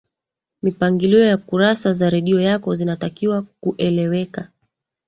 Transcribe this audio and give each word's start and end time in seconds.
mipangilio 0.63 1.19
ya 1.25 1.37
kurasa 1.37 1.93
za 1.93 2.09
redio 2.09 2.39
yako 2.39 2.75
zinatakiwa 2.75 3.45
kueleweka 3.59 4.51